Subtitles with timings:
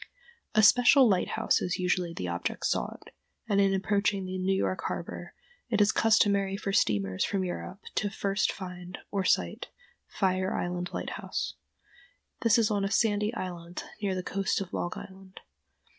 [0.55, 3.11] A special lighthouse is usually the object sought,
[3.47, 5.35] and in approaching New York harbor
[5.69, 9.67] it is customary for steamers from Europe to first find, or sight,
[10.07, 11.53] Fire Island Lighthouse.
[12.41, 15.39] This is on a sandy island near the coast of Long Island.